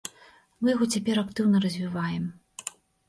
Мы 0.61 0.71
яго 0.73 0.87
цяпер 0.95 1.21
актыўна 1.25 1.57
развіваем. 1.67 2.23